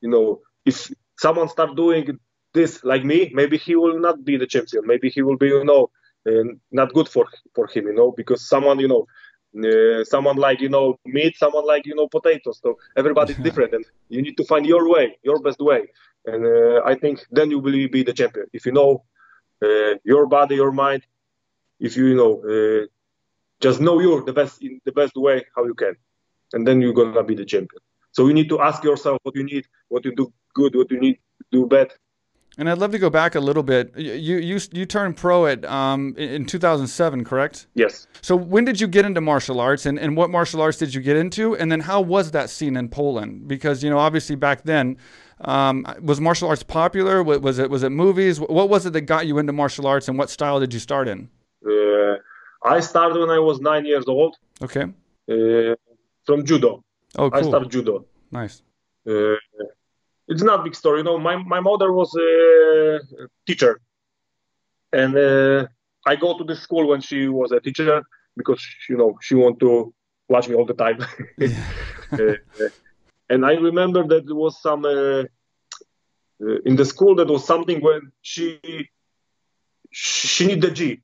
[0.00, 2.18] you know, if someone start doing
[2.52, 4.86] this like me, maybe he will not be the champion.
[4.86, 5.90] Maybe he will be, you know,
[6.28, 9.06] uh, not good for for him, you know, because someone, you know,
[9.62, 12.60] uh, someone like you know meat, someone like you know potatoes.
[12.62, 15.82] So everybody's different, and you need to find your way, your best way.
[16.26, 19.04] And uh, I think then you will be the champion if you know
[19.62, 21.02] uh, your body, your mind.
[21.80, 22.86] If you, you know, uh,
[23.60, 25.96] just know you're the best in the best way how you can,
[26.52, 27.80] and then you're gonna be the champion.
[28.12, 31.00] So you need to ask yourself what you need, what you do good, what you
[31.00, 31.92] need to do bad.
[32.56, 33.92] And I'd love to go back a little bit.
[33.96, 37.66] You you you turned pro at um, in 2007, correct?
[37.74, 38.06] Yes.
[38.20, 41.00] So when did you get into martial arts, and, and what martial arts did you
[41.00, 43.48] get into, and then how was that scene in Poland?
[43.48, 44.96] Because you know, obviously back then,
[45.40, 47.22] um, was martial arts popular?
[47.22, 48.40] Was it was it movies?
[48.40, 51.08] What was it that got you into martial arts, and what style did you start
[51.08, 51.28] in?
[51.66, 52.16] Uh,
[52.64, 54.36] I started when I was nine years old.
[54.62, 54.86] Okay.
[55.28, 55.74] Uh,
[56.24, 56.82] from judo.
[57.16, 57.38] Oh, cool.
[57.38, 58.06] I started judo.
[58.30, 58.62] Nice.
[59.06, 59.36] Uh,
[60.28, 60.98] it's not big story.
[60.98, 63.00] You know, my, my mother was a
[63.46, 63.80] teacher,
[64.92, 65.66] and uh,
[66.06, 68.02] I go to the school when she was a teacher
[68.36, 69.92] because you know she want to
[70.28, 70.98] watch me all the time.
[72.12, 72.68] uh,
[73.28, 75.24] and I remember that there was some uh,
[76.44, 78.58] uh, in the school that was something when she
[79.90, 81.02] she need the gi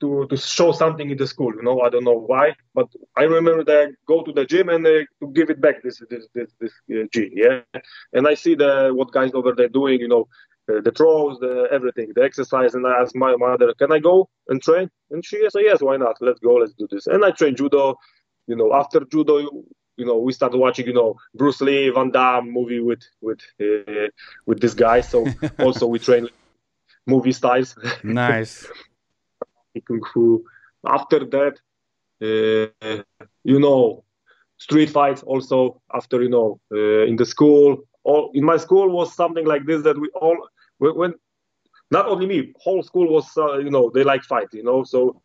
[0.00, 1.52] to to show something in the school.
[1.54, 4.68] You know, I don't know why, but I remember that I go to the gym
[4.68, 7.30] and uh, to give it back this this this, this uh, gi.
[7.34, 7.60] Yeah,
[7.94, 10.00] and I see the what guys over there doing.
[10.00, 10.12] You know,
[10.70, 14.28] uh, the throws, the everything, the exercise, and I ask my mother, can I go
[14.48, 14.90] and train?
[15.10, 16.16] And she said, yes, why not?
[16.20, 17.06] Let's go, let's do this.
[17.06, 17.96] And I train judo.
[18.46, 19.48] You know, after judo,
[19.96, 24.08] you know, we started watching, you know, Bruce Lee, Van Damme movie with with uh,
[24.46, 25.00] with this guy.
[25.00, 25.26] So
[25.58, 26.28] also we train
[27.06, 27.76] movie styles.
[28.02, 28.66] Nice.
[29.86, 30.44] kung fu.
[30.86, 31.58] After that,
[32.22, 33.02] uh,
[33.44, 34.04] you know,
[34.58, 37.78] street fights also after you know uh, in the school.
[38.04, 40.36] All in my school was something like this that we all
[40.78, 41.14] when
[41.90, 44.84] not only me, whole school was uh, you know they like fight, you know.
[44.84, 45.20] So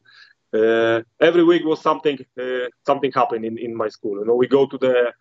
[0.53, 4.19] uh, every week was something uh, something happened in, in my school.
[4.19, 5.13] You know, we go to the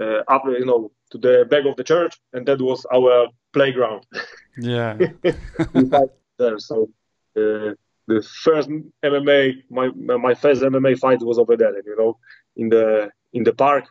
[0.00, 4.06] uh, up, you know, to the back of the church, and that was our playground.
[4.58, 4.98] Yeah.
[6.38, 6.58] there.
[6.58, 6.90] So
[7.34, 8.68] the first
[9.02, 9.88] MMA, my
[10.28, 12.18] my first MMA fight was over there, you know,
[12.56, 13.84] in the in the park,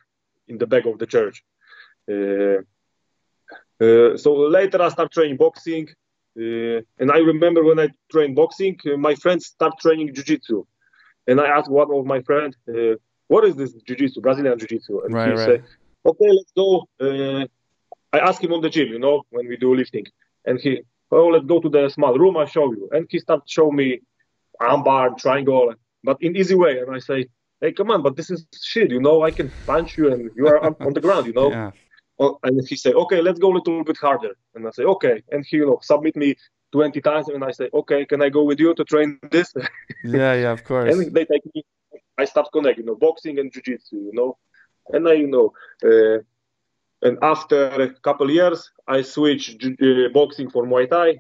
[0.48, 1.44] in the back of the church.
[2.12, 2.60] Uh,
[3.84, 5.88] uh, so later I start training boxing,
[6.40, 10.66] uh, and I remember when I trained boxing, uh, my friends start training jiu-jitsu,
[11.28, 12.96] and I asked one of my friends, uh,
[13.28, 15.46] "What is this jiu-jitsu, Brazilian jiu-jitsu?" And right, he right.
[15.48, 15.64] said,
[16.06, 16.68] "Okay, let's go."
[17.00, 17.46] Uh,
[18.14, 20.06] I asked him on the gym, you know, when we do lifting,
[20.46, 20.72] and he,
[21.12, 22.38] "Oh, let's go to the small room.
[22.38, 23.90] I show you." And he started showing me
[24.62, 25.74] armbar, triangle,
[26.04, 26.80] but in easy way.
[26.80, 27.28] And I say,
[27.62, 30.48] hey, come on, but this is shit, you know, I can punch you and you
[30.48, 31.52] are on the ground, you know.
[31.60, 31.72] Yeah.
[32.20, 34.36] And he say, okay, let's go a little bit harder.
[34.56, 35.24] And I say, okay.
[35.32, 36.36] And he, you know, submit me
[36.72, 37.30] 20 times.
[37.30, 39.54] And I say, okay, can I go with you to train this?
[40.04, 40.94] yeah, yeah, of course.
[40.94, 41.64] and they take me,
[42.18, 44.38] I start connecting, you know, boxing and jiu-jitsu, you know.
[44.90, 45.54] And I, you know,
[45.84, 46.20] uh,
[47.02, 51.20] and after a couple years, I switched uh, boxing for Muay Thai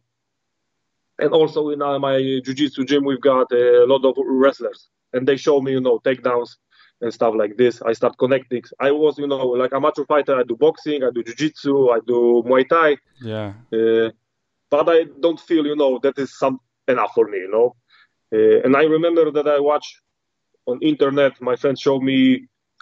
[1.20, 5.38] and also in uh, my jiu-jitsu gym we've got a lot of wrestlers and they
[5.38, 6.56] show me you know takedowns
[7.02, 10.44] and stuff like this i start connecting i was you know like amateur fighter i
[10.44, 14.10] do boxing i do jiu-jitsu i do muay thai yeah uh,
[14.70, 17.76] but i don't feel you know that is some enough for me you know
[18.36, 19.88] uh, and i remember that i watch
[20.66, 22.20] on internet my friend showed me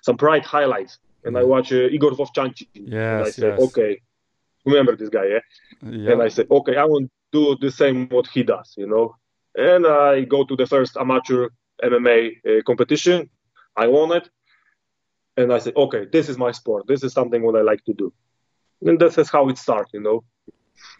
[0.03, 1.47] some pride highlights and i mm.
[1.47, 3.59] watch uh, igor vovchanchyn yes, and i say yes.
[3.59, 3.91] okay
[4.65, 5.43] remember this guy yeah?
[5.83, 8.87] yeah and i said okay i want to do the same what he does, you
[8.87, 9.15] know.
[9.55, 11.49] And I go to the first amateur
[11.83, 13.29] MMA uh, competition.
[13.77, 14.29] I won it,
[15.37, 16.87] and I said, okay, this is my sport.
[16.87, 18.11] This is something what I like to do,
[18.81, 20.23] and this is how it starts, you know.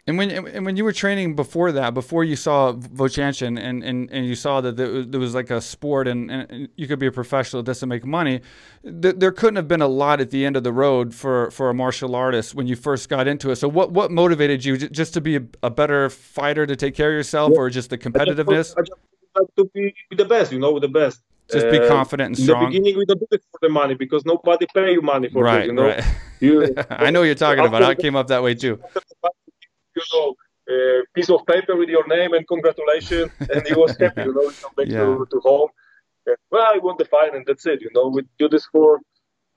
[0.06, 4.10] And when and when you were training before that, before you saw Vovchanchyn and, and,
[4.10, 7.12] and you saw that there, was like a sport and, and you could be a
[7.12, 8.40] professional, it doesn't make money,
[8.82, 11.70] th- there couldn't have been a lot at the end of the road for, for
[11.70, 13.56] a martial artist when you first got into it.
[13.56, 17.10] So what, what motivated you just to be a, a better fighter to take care
[17.10, 17.60] of yourself yeah.
[17.60, 18.74] or just the competitiveness?
[18.76, 18.92] I just,
[19.36, 21.20] I just to be the best, you know, the best.
[21.50, 22.64] Just be uh, confident and strong.
[22.64, 25.28] In the beginning, we don't do it for the money because nobody pay you money
[25.30, 25.66] for right, it.
[25.66, 26.04] You know, right.
[26.40, 27.82] you, I know you're talking about.
[27.82, 28.78] I came up that way too.
[29.96, 30.34] You know,
[30.68, 34.22] a piece of paper with your name and congratulations, and he was happy.
[34.22, 34.98] You know, come back yeah.
[34.98, 35.70] to, to home.
[36.26, 37.80] And, well, I won the fight, and that's it.
[37.80, 38.96] You know, we do this for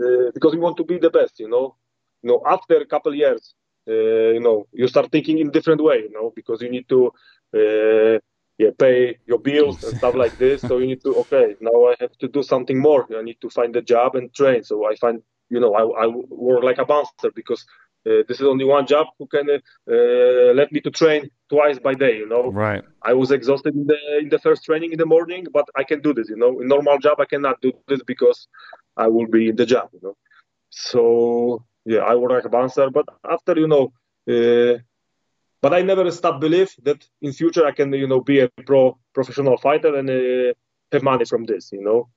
[0.01, 1.39] uh, because we want to be the best.
[1.39, 1.75] You know,
[2.21, 3.54] you know, after a couple years,
[3.88, 5.97] uh, you know, you start thinking in different way.
[6.08, 7.12] You know, because you need to.
[7.54, 8.19] Uh,
[8.62, 10.58] yeah, pay your bills and stuff like this.
[10.67, 13.02] So you need to okay, now I have to do something more.
[13.19, 14.63] I need to find a job and train.
[14.69, 15.17] So I find
[15.54, 16.06] you know I, I
[16.47, 17.62] work like a bouncer because
[18.08, 21.21] uh, this is only one job who can uh, let me to train
[21.54, 22.15] twice by day.
[22.24, 22.84] You know, right?
[23.12, 26.00] I was exhausted in the in the first training in the morning, but I can
[26.08, 26.30] do this.
[26.34, 28.39] You know, in normal job I cannot do this because
[29.06, 29.88] I will be in the job.
[29.95, 30.15] You know,
[30.69, 31.02] so
[31.93, 32.88] yeah, I work like a bouncer.
[33.00, 33.86] But after you know.
[34.36, 34.78] Uh,
[35.62, 38.97] but I never stop believe that in future I can you know be a pro
[39.13, 40.54] professional fighter and uh,
[40.91, 41.71] have money from this.
[41.71, 42.10] You know,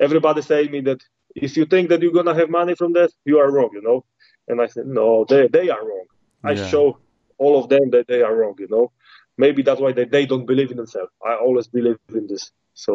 [0.00, 1.00] everybody say me that
[1.34, 3.70] if you think that you're gonna have money from that, you are wrong.
[3.72, 4.04] You know,
[4.48, 6.06] and I said no, they they are wrong.
[6.44, 6.98] I show
[7.38, 8.54] all of them that they are wrong.
[8.58, 8.92] You know,
[9.38, 11.12] maybe that's why they, they don't believe in themselves.
[11.24, 12.36] I always believe in this.
[12.74, 12.92] So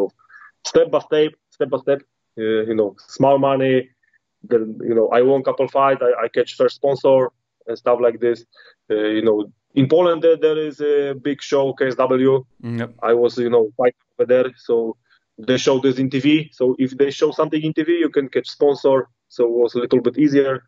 [0.54, 2.02] step by step, step by step,
[2.40, 3.90] uh, you know, small money.
[4.44, 6.00] Then you know, I won couple fight.
[6.02, 7.30] I, I catch first sponsor
[7.68, 8.46] and stuff like this.
[8.90, 12.46] Uh, you know, in Poland there, there is a big show KSW.
[12.64, 12.94] Yep.
[13.04, 14.98] I was you know fighting over there, so
[15.38, 16.50] they show this in TV.
[16.54, 19.10] So if they show something in TV, you can catch sponsor.
[19.28, 20.64] So it was a little bit easier.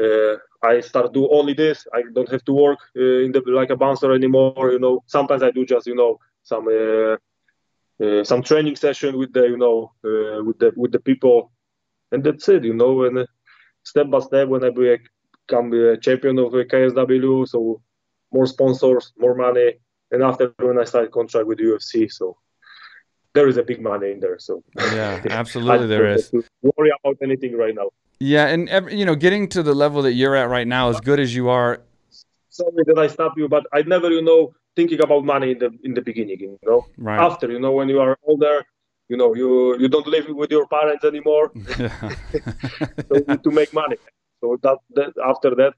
[0.00, 1.86] Uh, I start do only this.
[1.92, 4.72] I don't have to work uh, in the like a bouncer anymore.
[4.72, 7.16] You know, sometimes I do just you know some uh,
[8.02, 11.52] uh some training session with the you know uh, with the with the people,
[12.10, 12.64] and that's it.
[12.64, 13.26] You know, and uh,
[13.82, 17.82] step by step when I become a champion of KSW, so
[18.32, 19.74] more sponsors, more money.
[20.10, 22.36] And after when I signed contract with UFC, so
[23.34, 24.38] there is a big money in there.
[24.38, 26.32] So yeah, absolutely there is.
[26.62, 27.90] Worry about anything right now.
[28.18, 31.00] Yeah, and every, you know, getting to the level that you're at right now, as
[31.00, 31.80] good as you are.
[32.50, 35.70] Sorry that I stop you, but I never, you know, thinking about money in the
[35.84, 36.40] in the beginning.
[36.40, 37.18] You know, right.
[37.18, 38.64] after, you know, when you are older,
[39.08, 41.52] you know, you you don't live with your parents anymore,
[43.08, 43.96] so to make money.
[44.40, 45.74] So that, that after that,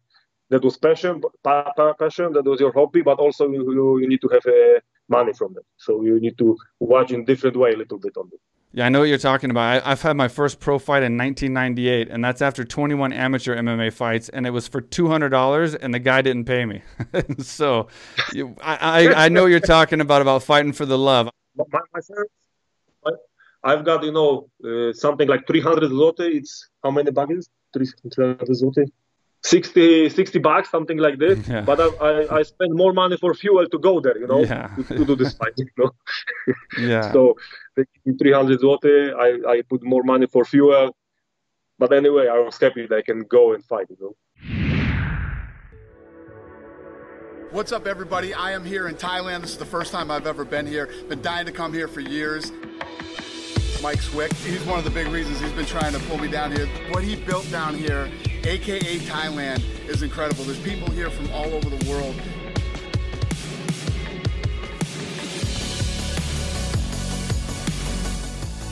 [0.52, 4.44] that was passion, passion, that was your hobby, but also you, you, need to have
[4.46, 5.64] uh, money from it.
[5.78, 8.40] So you need to watch in different way a little bit on it.
[8.74, 9.82] Yeah, I know what you're talking about.
[9.82, 13.92] I, have had my first pro fight in 1998, and that's after 21 amateur MMA
[13.94, 16.82] fights, and it was for $200, and the guy didn't pay me.
[17.38, 17.88] so
[18.34, 21.30] you, I, I, I, know you're talking about about fighting for the love.
[21.56, 21.80] My,
[23.64, 26.36] I've got you know uh, something like 300 zloty.
[26.36, 27.48] It's how many bags?
[27.74, 28.86] 300 zloty.
[29.44, 31.38] 60, 60 bucks, something like this.
[31.52, 31.62] Yeah.
[31.62, 34.68] But I, I, I, spend more money for fuel to go there, you know, yeah.
[34.76, 35.90] to, to, do this fight, you know.
[36.78, 37.12] yeah.
[37.12, 37.36] So
[37.76, 40.96] 300 zloty, I, I put more money for fuel.
[41.78, 44.14] But anyway, I was happy that I can go and fight, you know.
[47.50, 48.32] What's up, everybody?
[48.32, 49.42] I am here in Thailand.
[49.42, 50.88] This is the first time I've ever been here.
[51.08, 52.50] Been dying to come here for years.
[53.82, 56.52] Mike Swick, he's one of the big reasons he's been trying to pull me down
[56.52, 56.66] here.
[56.92, 58.08] What he built down here
[58.44, 60.44] aka Thailand, is incredible.
[60.44, 62.14] There's people here from all over the world.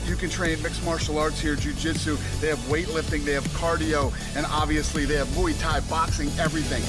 [0.07, 2.17] You can train mixed martial arts here, jiu-jitsu.
[2.41, 6.83] They have weightlifting, they have cardio, and obviously they have Muay Thai, boxing, everything.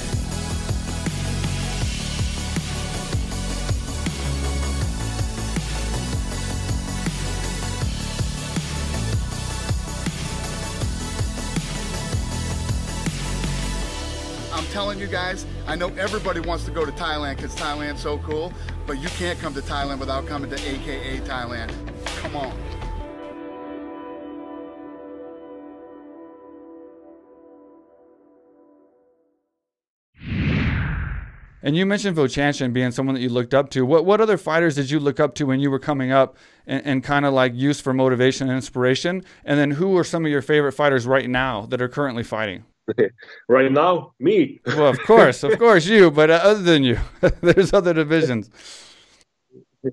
[14.72, 18.54] Telling you guys, I know everybody wants to go to Thailand because Thailand's so cool,
[18.88, 21.72] but you can't come to Thailand without coming to AKA Thailand.
[22.06, 22.58] Come on.
[31.64, 33.86] And you mentioned Vovchanchyn being someone that you looked up to.
[33.86, 36.84] What what other fighters did you look up to when you were coming up and,
[36.86, 39.24] and kind of like use for motivation and inspiration?
[39.46, 42.64] And then who are some of your favorite fighters right now that are currently fighting?
[43.48, 44.60] right now, me.
[44.66, 46.12] well, of course, of course, you.
[46.12, 47.00] But uh, other than you,
[47.42, 48.50] there's other divisions.
[49.84, 49.90] Uh,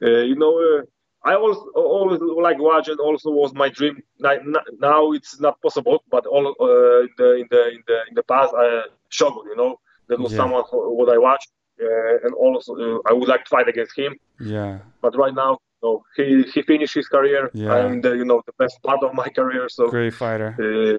[0.00, 0.82] you know, uh,
[1.28, 2.96] I also always like watching.
[2.96, 4.02] Also, was my dream.
[4.18, 8.22] Now it's not possible, but all uh, in the in the in the in the
[8.22, 9.44] past, I Shogun.
[9.46, 10.38] You know, that was yeah.
[10.38, 11.50] someone who, what I watched,
[11.82, 14.16] uh, and also uh, I would like to fight against him.
[14.40, 14.78] Yeah.
[15.02, 17.50] But right now, no, he he finished his career.
[17.54, 17.74] Yeah.
[17.74, 19.68] I'm the you know the best part of my career.
[19.68, 20.98] So great fighter uh,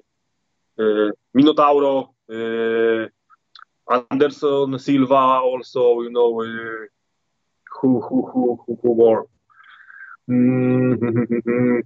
[0.78, 3.08] Minotauro, uh,
[4.10, 6.86] Anderson Silva, also you know uh,
[7.80, 9.26] who who who who, who more.
[10.28, 11.80] Mm-hmm.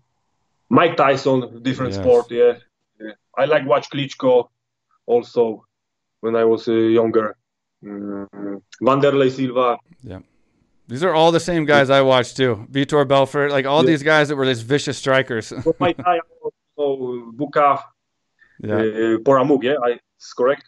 [0.69, 2.03] Mike Tyson, different yes.
[2.03, 2.31] sport.
[2.31, 2.55] Yeah.
[3.01, 3.13] yeah.
[3.37, 4.49] I like watch Klitschko
[5.07, 5.65] also
[6.21, 7.37] when I was uh, younger.
[7.85, 9.79] Mm, Wanderlei Silva.
[10.03, 10.21] Yeah.
[10.89, 12.67] These are all the same guys I watched too.
[12.71, 13.91] Vitor Belfort, like all yeah.
[13.91, 15.53] these guys that were these vicious strikers.
[15.81, 16.21] My guy
[16.77, 17.83] also Bukav,
[18.61, 18.75] yeah.
[18.77, 20.65] Uh, Poramuk, yeah, I, it's correct.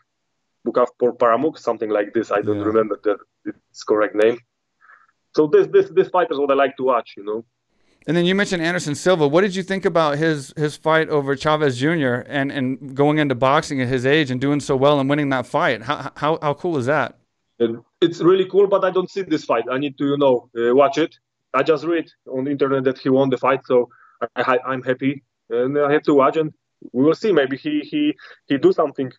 [0.67, 2.31] Buakaw por Paramuk, something like this.
[2.31, 2.65] I don't yeah.
[2.65, 4.39] remember the its correct name.
[5.35, 7.45] So this this this fighters what I like to watch, you know.
[8.07, 9.29] And then you mentioned Anderson Silva.
[9.29, 12.25] What did you think about his his fight over Chavez Jr.
[12.27, 15.47] and and going into boxing at his age and doing so well and winning that
[15.47, 15.83] fight?
[15.83, 17.19] How how how cool is that?
[18.01, 19.65] It's really cool, but I don't see this fight.
[19.71, 21.17] I need to you know uh, watch it.
[21.55, 23.89] I just read on the internet that he won the fight, so
[24.37, 26.53] I, I, am happy and I have to watch and
[26.93, 27.33] we will see.
[27.33, 28.15] Maybe he he
[28.47, 29.13] he do something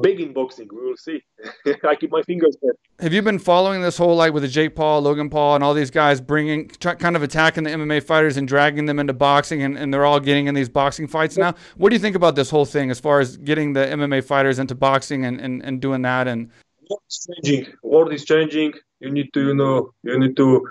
[0.00, 0.68] big in boxing.
[0.72, 1.22] We will see.
[1.84, 2.78] I keep my fingers crossed.
[3.00, 5.74] Have you been following this whole like with the Jake Paul, Logan Paul, and all
[5.74, 9.62] these guys bringing, try, kind of attacking the MMA fighters and dragging them into boxing,
[9.62, 11.54] and, and they're all getting in these boxing fights now?
[11.76, 14.58] What do you think about this whole thing as far as getting the MMA fighters
[14.58, 16.28] into boxing and, and, and doing that?
[16.28, 16.50] And
[16.88, 17.72] world is changing.
[17.82, 18.74] World is changing.
[19.00, 20.66] You need to, you know, you need to,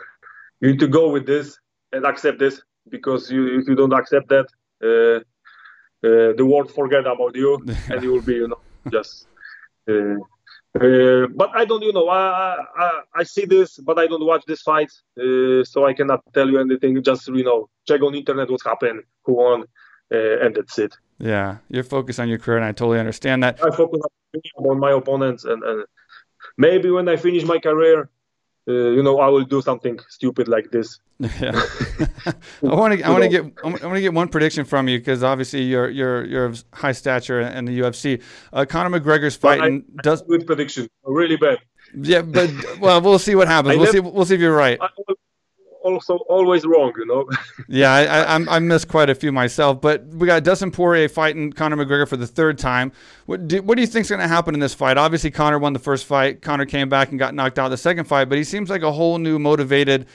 [0.61, 1.57] you need to go with this
[1.91, 4.47] and accept this because you, if you don't accept that,
[4.83, 5.23] uh,
[6.03, 9.27] uh, the world forget about you, and you will be, you know just.
[9.87, 10.15] Uh,
[10.73, 14.43] uh, but I don't, you know, I, I, I see this, but I don't watch
[14.47, 17.01] this fight, uh, so I cannot tell you anything.
[17.03, 19.63] Just you know, check on internet what happened, who won,
[20.13, 20.95] uh, and that's it.
[21.19, 23.61] Yeah, you're focused on your career, and I totally understand that.
[23.63, 24.01] I focus
[24.55, 25.83] on my opponents, and, and
[26.57, 28.09] maybe when I finish my career,
[28.67, 30.99] uh, you know, I will do something stupid like this.
[31.39, 31.51] Yeah.
[32.25, 33.03] I want to.
[33.03, 33.45] I want to get.
[33.63, 36.93] I want to get one prediction from you because obviously you're you're you're of high
[36.93, 38.23] stature in the UFC.
[38.51, 40.89] Uh, Conor McGregor's fighting I, does good prediction.
[41.05, 41.59] Really bad.
[41.93, 43.77] Yeah, but well, we'll see what happens.
[43.77, 43.99] we'll see.
[43.99, 44.79] We'll see if you're right.
[44.81, 44.87] I,
[45.83, 47.29] also always wrong, you know.
[47.67, 51.51] yeah, I, I I missed quite a few myself, but we got Dustin Poirier fighting
[51.51, 52.91] Conor McGregor for the third time.
[53.25, 54.97] What do, what do you think is going to happen in this fight?
[54.97, 56.41] Obviously, Conor won the first fight.
[56.41, 58.91] Conor came back and got knocked out the second fight, but he seems like a
[58.91, 60.07] whole new motivated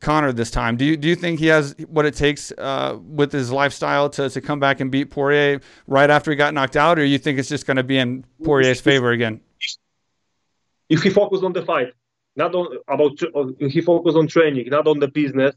[0.00, 0.76] Conor this time.
[0.76, 4.28] Do you do you think he has what it takes uh, with his lifestyle to,
[4.28, 7.38] to come back and beat Poirier right after he got knocked out, or you think
[7.38, 9.40] it's just going to be in Poirier's favor again?
[10.90, 11.94] If he focused on the fight,
[12.36, 13.18] not on about
[13.60, 15.54] he focused on training, not on the business.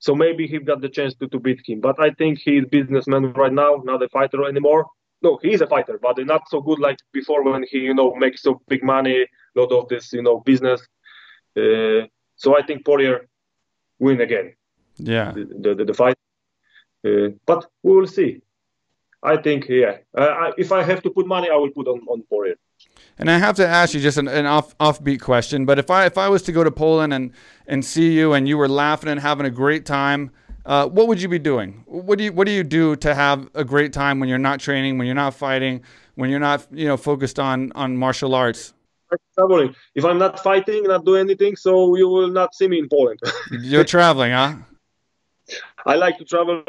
[0.00, 1.80] So maybe he got the chance to, to beat him.
[1.80, 4.86] But I think he's businessman right now, not a fighter anymore.
[5.22, 8.42] No, he's a fighter, but not so good like before when he, you know, makes
[8.42, 10.80] so big money, a lot of this, you know, business.
[11.56, 13.28] Uh, so I think Poirier
[13.98, 14.54] win again.
[14.96, 15.32] Yeah.
[15.32, 16.16] The the, the fight.
[17.04, 18.42] Uh, but we will see.
[19.22, 19.98] I think yeah.
[20.16, 22.56] Uh, I, if I have to put money, I will put on on Poirier.
[23.18, 26.06] And I have to ask you just an, an off offbeat question, but if I
[26.06, 27.32] if I was to go to Poland and
[27.66, 30.30] and see you and you were laughing and having a great time,
[30.64, 31.82] uh, what would you be doing?
[31.86, 34.60] What do you what do you do to have a great time when you're not
[34.60, 35.82] training, when you're not fighting,
[36.14, 38.72] when you're not you know focused on on martial arts?
[39.34, 39.74] Traveling.
[39.94, 43.18] If I'm not fighting, not doing anything, so you will not see me in Poland.
[43.50, 44.56] you're traveling, huh?
[45.86, 46.62] I like to travel.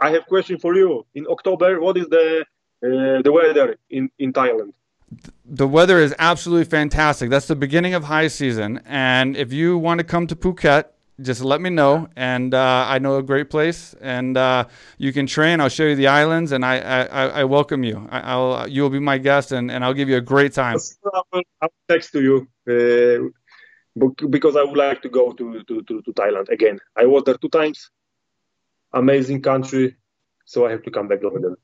[0.00, 1.06] I have question for you.
[1.14, 2.44] In October, what is the
[2.84, 4.72] uh, the weather in in Thailand?
[5.44, 7.30] The weather is absolutely fantastic.
[7.30, 8.80] That's the beginning of high season.
[8.86, 10.86] And if you want to come to Phuket,
[11.20, 12.08] just let me know.
[12.16, 14.64] And uh, I know a great place, and uh,
[14.98, 15.60] you can train.
[15.60, 18.08] I'll show you the islands, and I I, I welcome you.
[18.10, 20.78] I, will you will be my guest, and, and I'll give you a great time.
[21.60, 26.12] I'll text to you uh, because I would like to go to, to, to, to
[26.12, 26.80] Thailand again.
[26.96, 27.90] I was there two times.
[28.92, 29.96] Amazing country,
[30.44, 31.56] so I have to come back over there.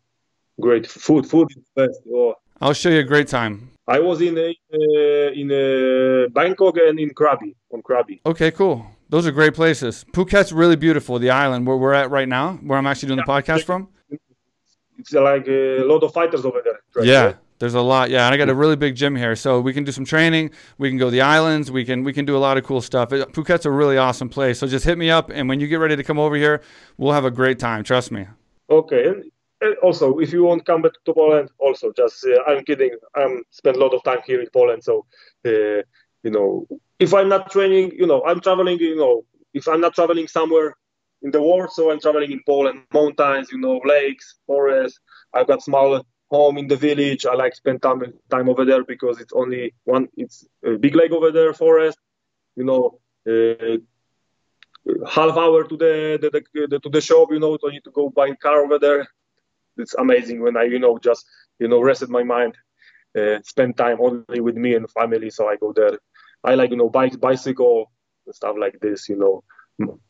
[0.60, 2.00] Great food, food is best.
[2.12, 2.36] Oh.
[2.60, 3.70] I'll show you a great time.
[3.88, 8.20] I was in uh, in uh, Bangkok and in Krabi on Krabi.
[8.26, 8.86] Okay, cool.
[9.08, 10.04] Those are great places.
[10.12, 11.18] Phuket's really beautiful.
[11.18, 13.24] The island where we're at right now, where I'm actually doing yeah.
[13.24, 13.88] the podcast from.
[14.98, 16.78] It's like a lot of fighters over there.
[16.94, 17.06] Right?
[17.06, 18.10] Yeah, there's a lot.
[18.10, 20.50] Yeah, and I got a really big gym here, so we can do some training.
[20.76, 21.70] We can go to the islands.
[21.70, 23.08] We can we can do a lot of cool stuff.
[23.08, 24.58] Phuket's a really awesome place.
[24.58, 26.60] So just hit me up, and when you get ready to come over here,
[26.98, 27.82] we'll have a great time.
[27.82, 28.26] Trust me.
[28.68, 29.22] Okay
[29.82, 32.96] also, if you want to come back to Poland, also just uh, I'm kidding.
[33.14, 35.06] I'm spend a lot of time here in Poland, so
[35.46, 35.82] uh,
[36.22, 36.66] you know,
[36.98, 38.78] if I'm not training, you know, I'm traveling.
[38.78, 40.76] You know, if I'm not traveling somewhere
[41.22, 44.98] in the world, so I'm traveling in Poland, mountains, you know, lakes, forests.
[45.34, 47.26] I've got small home in the village.
[47.26, 50.08] I like spend time time over there because it's only one.
[50.16, 51.98] It's a big lake over there, forest.
[52.56, 53.76] You know, uh,
[55.06, 57.28] half hour to the, the, the, to the shop.
[57.30, 59.06] You know, don't need to go buy a car over there
[59.76, 61.24] it's amazing when I, you know, just
[61.58, 62.56] you know, rested my mind,
[63.18, 65.30] uh, spend time only with me and family.
[65.30, 65.98] So I go there.
[66.42, 67.90] I like, you know, bike, bicycle
[68.26, 69.08] and stuff like this.
[69.08, 69.44] You know,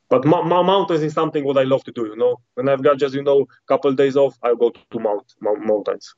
[0.09, 2.07] but ma- mountains is something what I love to do.
[2.07, 5.35] You know, when I've got just you know couple days off, I go to mount,
[5.41, 6.15] mount mountains.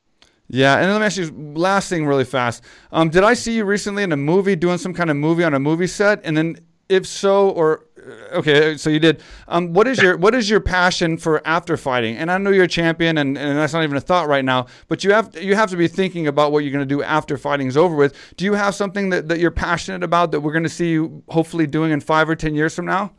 [0.49, 2.63] Yeah, and let me ask you last thing really fast.
[2.91, 5.53] Um, did I see you recently in a movie doing some kind of movie on
[5.53, 6.21] a movie set?
[6.23, 7.85] And then, if so, or
[8.33, 9.21] okay, so you did.
[9.47, 12.15] Um, what is your what is your passion for after fighting?
[12.17, 14.67] And I know you're a champion, and, and that's not even a thought right now.
[14.87, 17.37] But you have you have to be thinking about what you're going to do after
[17.37, 18.15] fighting's over with.
[18.37, 21.23] Do you have something that, that you're passionate about that we're going to see you
[21.29, 23.13] hopefully doing in five or ten years from now?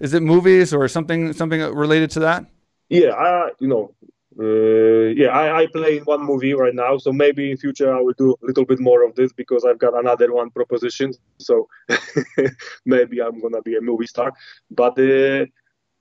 [0.00, 2.46] Is it movies or something something related to that?
[2.88, 3.94] Yeah, I, you know,
[4.38, 8.00] uh, yeah, I, I play in one movie right now, so maybe in future I
[8.00, 11.12] will do a little bit more of this because I've got another one proposition.
[11.38, 11.68] So
[12.84, 14.32] maybe I'm gonna be a movie star.
[14.70, 15.46] But uh,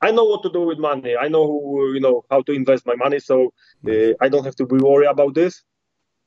[0.01, 1.15] I know what to do with money.
[1.15, 1.45] I know
[1.93, 3.53] you know how to invest my money, so
[3.87, 5.63] uh, I don't have to be worried about this.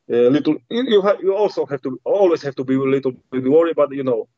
[0.08, 3.42] A little, you have, you also have to always have to be a little bit
[3.42, 4.28] worried, but you know,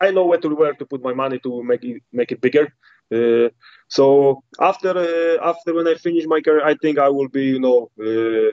[0.00, 2.72] I know where to where to put my money to make it make it bigger.
[3.12, 3.48] Uh,
[3.88, 7.60] so after uh, after when I finish my career, I think I will be you
[7.60, 8.52] know uh,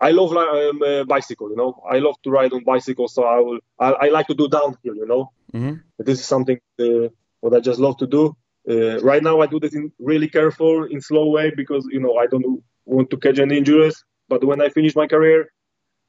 [0.00, 1.50] I love um, uh, bicycle.
[1.50, 4.34] You know I love to ride on bicycle, so I will I, I like to
[4.34, 4.94] do downhill.
[4.94, 5.74] You know mm-hmm.
[5.98, 7.08] this is something uh,
[7.40, 8.36] what I just love to do.
[8.70, 12.16] Uh, right now I do this in really careful, in slow way because you know
[12.16, 14.04] I don't want to catch any injuries.
[14.28, 15.50] But when I finish my career,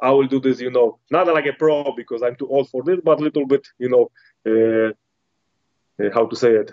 [0.01, 2.83] I will do this, you know, not like a pro because I'm too old for
[2.83, 4.11] this, but a little bit, you know,
[4.47, 4.91] uh,
[6.03, 6.71] uh, how to say it,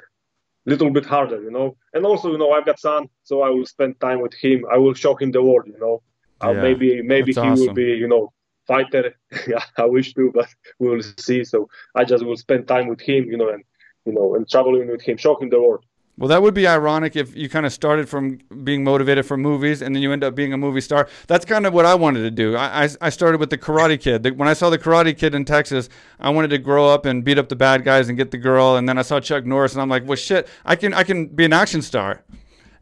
[0.66, 1.76] little bit harder, you know.
[1.94, 4.64] And also, you know, I've got son, so I will spend time with him.
[4.70, 6.02] I will show him the world, you know.
[6.44, 7.66] Uh, yeah, maybe maybe he awesome.
[7.66, 8.32] will be, you know,
[8.66, 9.14] fighter.
[9.48, 10.48] yeah, I wish to, but
[10.78, 11.44] we will see.
[11.44, 13.64] So I just will spend time with him, you know, and
[14.04, 15.84] you know, and traveling with him, show him the world.
[16.18, 19.82] Well, that would be ironic if you kind of started from being motivated for movies
[19.82, 21.08] and then you end up being a movie star.
[21.26, 22.56] That's kind of what I wanted to do.
[22.56, 24.38] I, I, I started with the Karate Kid.
[24.38, 27.36] When I saw the Karate Kid in Texas, I wanted to grow up and beat
[27.36, 28.76] up the bad guys and get the girl.
[28.76, 31.26] And then I saw Chuck Norris, and I'm like, well, shit, I can I can
[31.26, 32.22] be an action star,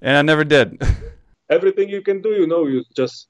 [0.01, 0.81] and I never did.
[1.51, 3.27] Everything you can do, you know, you just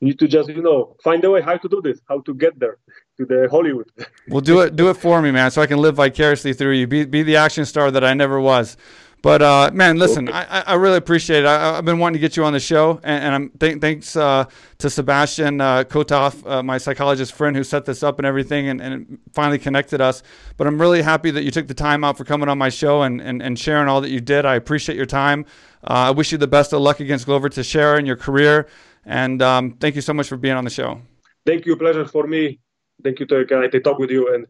[0.00, 2.58] need to just you know find a way how to do this, how to get
[2.60, 2.78] there
[3.16, 3.90] to the Hollywood.
[4.28, 6.86] well, do it do it for me, man, so I can live vicariously through you.
[6.86, 8.76] Be be the action star that I never was.
[9.22, 11.46] But uh, man, listen, I, I really appreciate it.
[11.46, 14.16] I, have been wanting to get you on the show, and, and I'm th- thanks
[14.16, 14.46] uh,
[14.78, 18.80] to Sebastian uh, Kotov, uh, my psychologist friend, who set this up and everything, and,
[18.80, 20.24] and finally connected us.
[20.56, 23.02] But I'm really happy that you took the time out for coming on my show
[23.02, 24.44] and, and, and sharing all that you did.
[24.44, 25.46] I appreciate your time.
[25.84, 28.66] Uh, I wish you the best of luck against Glover Teixeira in your career,
[29.06, 31.00] and um, thank you so much for being on the show.
[31.46, 32.58] Thank you, pleasure for me.
[33.04, 34.48] Thank you to, to talk with you, and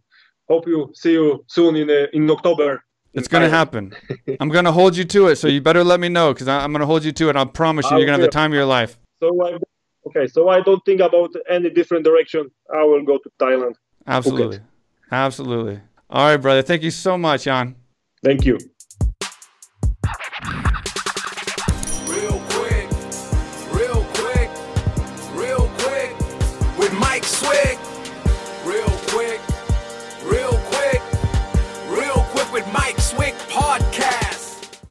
[0.48, 2.82] hope you see you soon in uh, in October
[3.14, 3.94] it's going to happen.
[4.40, 5.36] I'm going to hold you to it.
[5.36, 7.36] So you better let me know because I'm going to hold you to it.
[7.36, 8.98] I promise you, you're going to have the time of your life.
[9.20, 9.58] So I,
[10.06, 12.50] okay, so I don't think about any different direction.
[12.74, 13.74] I will go to Thailand.
[14.06, 14.60] Absolutely,
[15.10, 15.80] absolutely.
[16.10, 16.62] All right, brother.
[16.62, 17.76] Thank you so much, Jan.
[18.22, 18.58] Thank you.